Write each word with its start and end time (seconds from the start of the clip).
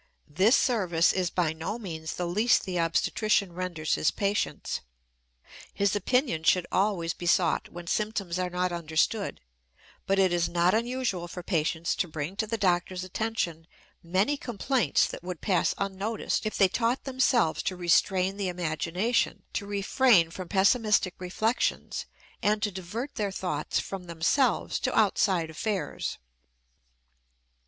This 0.27 0.55
service 0.57 1.13
is 1.13 1.29
by 1.29 1.53
no 1.53 1.77
means 1.77 2.15
the 2.15 2.25
least 2.25 2.65
the 2.65 2.79
obstetrician 2.79 3.53
renders 3.53 3.93
his 3.93 4.09
patients. 4.09 4.81
His 5.75 5.95
opinion 5.95 6.41
should 6.41 6.65
always 6.71 7.13
be 7.13 7.27
sought 7.27 7.69
when 7.69 7.85
symptoms 7.85 8.39
are 8.39 8.49
not 8.49 8.71
understood; 8.71 9.41
but 10.07 10.17
it 10.17 10.33
is 10.33 10.49
not 10.49 10.73
unusual 10.73 11.27
for 11.27 11.43
patients 11.43 11.93
to 11.97 12.07
bring 12.07 12.35
to 12.37 12.47
the 12.47 12.57
doctor's 12.57 13.03
attention 13.03 13.67
many 14.01 14.37
complaints 14.37 15.05
that 15.05 15.21
would 15.21 15.39
pass 15.39 15.75
unnoticed 15.77 16.47
if 16.47 16.57
they 16.57 16.67
taught 16.67 17.03
themselves 17.03 17.61
to 17.61 17.75
restrain 17.75 18.37
the 18.37 18.47
imagination, 18.47 19.43
to 19.53 19.67
refrain 19.67 20.31
from 20.31 20.47
pessimistic 20.49 21.13
reflections, 21.19 22.07
and 22.41 22.63
to 22.63 22.71
divert 22.71 23.13
their 23.13 23.29
thoughts 23.31 23.77
from 23.79 24.05
themselves 24.05 24.79
to 24.79 24.97
outside 24.99 25.51
affairs. 25.51 26.17